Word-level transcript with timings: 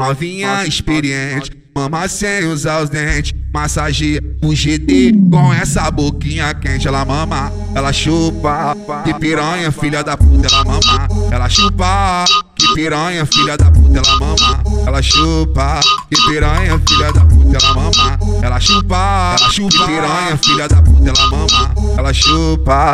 Novinha 0.00 0.66
experiente, 0.66 1.52
mama 1.76 2.08
sem 2.08 2.46
usar 2.46 2.82
os 2.82 2.88
dentes. 2.88 3.34
Massageia 3.52 4.22
o 4.42 4.54
GD 4.54 5.12
com 5.30 5.52
essa 5.52 5.90
boquinha 5.90 6.54
quente. 6.54 6.88
Ela 6.88 7.04
mama, 7.04 7.52
ela 7.74 7.92
chupa. 7.92 8.74
Que 9.04 9.12
piranha, 9.14 9.70
filha 9.70 10.02
da 10.02 10.16
puta, 10.16 10.46
ela 10.46 10.64
mama. 10.64 11.08
Ela 11.30 11.48
chupa. 11.50 12.24
Que 12.56 12.74
piranha, 12.74 13.26
filha 13.26 13.58
da 13.58 13.70
puta, 13.70 13.98
ela 13.98 14.18
mama. 14.18 14.62
Ela 14.86 15.02
chupa. 15.02 15.80
Que 16.08 16.16
piranha, 16.26 16.80
filha 16.88 17.12
da 17.12 17.24
puta, 17.24 17.58
ela 17.58 17.74
mama. 17.74 18.18
Ela 18.42 18.60
chupa. 18.60 19.36
Ela 19.38 19.50
chupa. 19.50 19.70
Que 19.70 19.84
piranha, 19.86 20.36
filha 20.42 20.68
da 20.68 20.82
puta, 20.82 21.10
ela 21.10 21.26
mama. 21.26 21.74
Ela 21.98 22.12
chupa. 22.14 22.92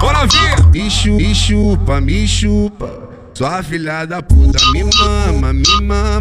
Bora 0.00 0.26
vir! 0.26 0.66
Me 0.72 0.88
chupa, 0.90 1.18
me 1.18 1.34
chupa, 1.34 2.00
me 2.00 2.26
chupa. 2.26 3.12
Sua 3.34 3.62
filha 3.62 4.04
da 4.04 4.22
puta 4.22 4.58
me 4.72 4.84
mama, 4.84 5.52
me 5.52 5.62
mama. 5.82 6.11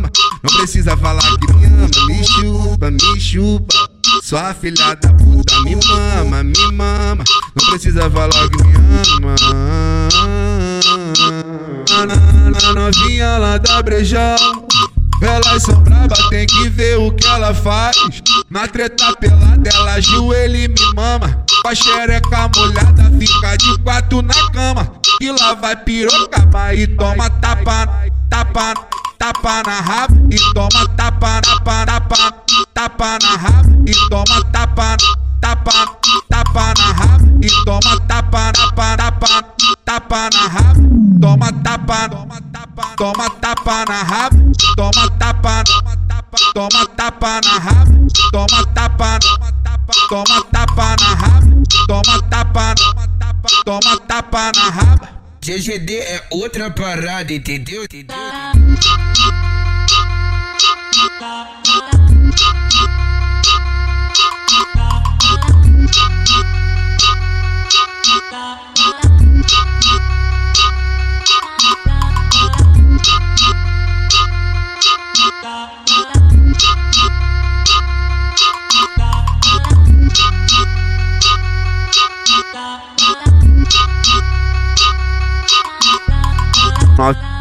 Não 0.44 0.52
precisa 0.58 0.98
falar 0.98 1.38
que 1.38 1.54
me 1.54 1.66
ama, 1.66 1.88
me 2.08 2.24
chupa, 2.26 2.90
me 2.90 3.20
chupa. 3.20 3.76
Sua 4.24 4.54
filha 4.54 4.96
da 4.96 5.14
puta 5.14 5.60
me 5.62 5.76
mama, 5.76 6.44
me 6.44 6.72
mama. 6.72 7.24
Não 7.56 7.66
precisa 7.68 8.10
falar 8.10 8.50
que 8.50 8.64
me 8.64 8.76
ama. 9.18 9.36
Na 12.60 12.74
novinha 12.74 13.38
lá 13.38 13.58
da 13.58 13.84
brejão. 13.84 14.36
Elas 15.22 15.62
são 15.62 15.80
braba, 15.84 16.16
tem 16.32 16.48
que 16.48 16.68
ver 16.70 16.98
o 16.98 17.12
que 17.12 17.28
ela 17.28 17.54
faz. 17.54 17.96
Na 18.50 18.68
treta 18.68 19.16
pelada, 19.18 19.70
ela 19.72 19.94
ajoelha 19.94 20.58
e 20.58 20.68
me 20.68 20.96
mama. 20.96 21.46
Com 21.62 21.68
a 21.68 21.76
xereca 21.76 22.50
molhada, 22.56 23.12
fica 23.20 23.56
de 23.58 23.78
quatro 23.84 24.24
na 24.24 24.52
cama. 24.52 24.92
E 25.22 25.30
lá 25.32 25.54
vai 25.54 25.76
pirocaba 25.76 26.74
e 26.74 26.88
toma 26.88 27.30
tapa, 27.30 28.10
tapa, 28.28 28.74
tapa 29.42 29.64
na 29.66 29.82
raba. 29.82 30.16
E 30.30 30.38
toma 30.54 30.88
tapa, 30.96 31.42
tapa, 31.42 31.86
tapa, 31.86 32.34
tapa 32.74 33.18
na 33.22 33.36
raba. 33.38 33.64
E 33.88 33.94
toma 34.10 34.44
tapa, 34.52 34.98
tapa, 35.42 35.98
tapa 36.30 36.74
na 36.78 36.94
raba. 36.94 37.26
E 37.42 37.50
toma 37.66 38.00
tapa, 38.08 38.52
tapa, 38.54 38.98
tapa, 38.98 39.44
tapa 39.86 40.30
na 40.34 40.48
raba. 40.48 40.74
Toma 41.22 41.52
tapa, 41.64 42.10
toma 42.10 42.42
tapa, 42.54 42.96
toma 42.98 43.30
tapa 43.42 43.86
na 43.86 44.04
raba. 44.04 44.30
Toma 44.78 45.10
tapa, 45.20 45.64
toma 46.54 46.86
tapa 46.96 47.42
na 47.44 47.58
raba. 47.60 47.86
Toma 48.32 48.66
tapa, 48.76 49.20
toma 50.10 50.42
tapa 50.54 50.96
na 51.02 51.16
raba. 51.16 51.42
Toma 51.88 52.22
tapa, 52.30 52.76
toma 53.66 53.98
tapa 54.08 54.52
na 54.56 54.70
raba. 54.70 55.22
GGD 55.44 55.96
é 55.96 56.28
outra 56.30 56.70
parada, 56.70 57.34
entendeu? 57.34 57.84
entendeu? 57.86 58.16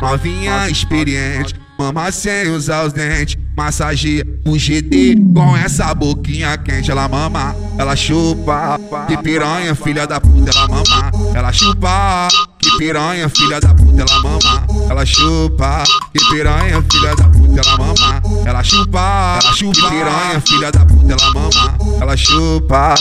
Novinha 0.00 0.70
experiente, 0.70 1.55
mama 1.78 2.11
sem 2.11 2.48
usar 2.48 2.86
os 2.86 2.92
dentes. 2.92 3.36
Massageia 3.56 4.25
o 4.47 4.56
GD 4.56 5.17
com 5.34 5.55
essa 5.55 5.92
boquinha 5.94 6.56
quente. 6.56 6.91
Ela 6.91 7.06
mama, 7.08 7.55
ela 7.78 7.94
chupa. 7.94 8.80
Que 9.06 9.19
piranha, 9.19 9.75
filha 9.75 10.07
da 10.07 10.18
puta, 10.18 10.51
ela 10.51 10.68
mama. 10.68 11.12
Ela 11.35 11.52
chupa. 11.52 12.29
Que 12.58 12.70
piranha, 12.79 13.29
filha 13.29 13.61
da 13.61 13.74
puta, 13.74 14.01
ela 14.01 14.23
mama. 14.23 14.67
Ela 14.89 15.05
chupa. 15.05 15.85
Que 16.14 16.24
piranha, 16.30 16.83
filha 16.90 17.14
da 17.14 17.24
puta, 17.24 17.61
ela 17.61 17.77
mama. 17.77 18.23
Ela 18.46 18.64
chupa. 18.64 19.39
Ela 19.42 19.52
chupa. 19.52 19.74
Que 19.74 19.89
piranha, 19.89 20.40
filha 20.40 20.73
da 20.73 20.86
puta, 20.86 21.12
ela 21.12 21.35
mama. 21.35 21.79
Ela 22.01 22.17
chupa. 22.17 22.95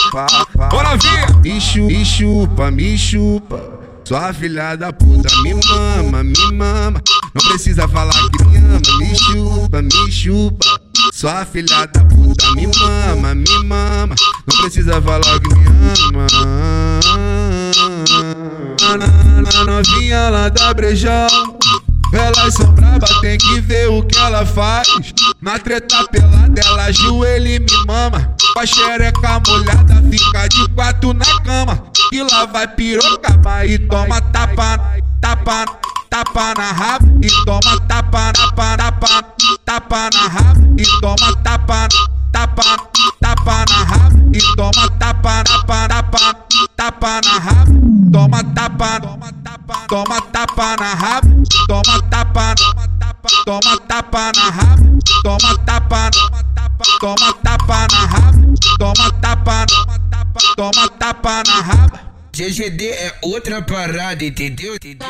Bora 0.70 0.98
chupa, 0.98 1.40
me 1.42 2.06
chupa, 2.06 2.72
me 2.72 2.98
chupa. 2.98 3.89
Sua 4.10 4.34
filha 4.34 4.76
da 4.76 4.92
puta 4.92 5.30
me 5.44 5.54
mama, 5.54 6.24
me 6.24 6.52
mama. 6.54 7.00
Não 7.36 7.46
precisa 7.48 7.88
falar 7.88 8.20
que 8.32 8.44
me 8.44 8.58
ama, 8.58 8.82
me 8.98 9.16
chupa, 9.16 9.84
me 9.84 10.12
chupa. 10.12 10.66
Sua 11.14 11.46
filha 11.46 11.86
da 11.86 12.04
puta 12.06 12.50
me 12.56 12.66
mama, 12.66 13.36
me 13.36 13.64
mama. 13.66 14.16
Não 14.48 14.58
precisa 14.62 15.00
falar 15.00 15.40
que 15.40 15.54
me 15.54 15.64
ama. 16.08 16.26
Na 19.44 19.64
novinha 19.66 20.30
lá 20.30 20.50
da 20.50 20.74
brejão. 20.74 21.28
Elas 22.12 22.56
são 22.56 22.74
braba, 22.74 23.06
tem 23.22 23.38
que 23.38 23.62
ver 23.62 23.90
o 23.90 24.02
que 24.02 24.18
ela 24.18 24.44
faz. 24.44 24.88
Na 25.40 25.60
treta 25.60 26.04
pelada, 26.06 26.60
ela 26.66 26.86
ajoelha 26.86 27.48
e 27.48 27.60
me 27.60 27.86
mama. 27.86 28.36
Com 28.56 28.60
a 28.60 28.66
xereca 28.66 29.40
molhada, 29.48 30.04
fica 30.10 30.48
de 30.48 30.68
quatro 30.70 31.14
na 31.14 31.26
cama. 31.44 31.89
E 32.12 32.24
lá 32.24 32.46
vai 32.46 32.68
pirocaba 32.68 33.66
e 33.66 33.78
toma 33.78 34.20
tapa, 34.34 34.80
tapa, 35.22 35.66
tapa 36.10 36.54
na 36.58 36.72
raba. 36.72 37.06
E 37.22 37.30
toma 37.46 37.80
tapa, 37.88 38.34
tapa, 38.34 38.78
tapa, 38.78 39.24
tapa 39.64 40.10
na 40.14 40.28
raba. 40.28 40.60
E 40.78 40.84
toma 41.02 41.36
tapa, 41.44 41.88
tapa, 42.32 42.64
tapa 43.22 43.66
na 43.70 43.84
raba. 43.84 44.16
E 44.34 44.40
toma 44.56 44.90
tapa, 44.98 45.44
tapa, 45.44 45.88
tapa, 45.88 46.36
tapa 46.76 47.22
na 47.22 47.40
raba. 47.40 47.66
Toma 48.12 48.44
tapa, 48.56 49.00
toma 49.88 50.22
tapa 50.34 50.76
na 50.80 50.94
raba. 50.96 51.22
Toma 51.68 52.02
tapa, 52.10 52.56
toma 53.46 53.78
tapa 53.88 54.32
na 54.36 54.50
raba. 54.50 54.90
Toma 55.24 55.58
tapa, 55.66 56.10
toma 57.00 57.34
tapa 57.44 57.88
na 57.92 58.06
raba. 58.08 58.34
Toma 58.80 59.12
tapa, 59.22 59.66
toma 59.68 59.99
tapa 60.98 61.44
na 61.48 61.62
raba. 61.62 62.00
GGD 62.32 62.90
é 62.90 63.20
outra 63.22 63.62
parada, 63.62 64.24
entendeu? 64.24 64.76
entendeu? 64.76 65.08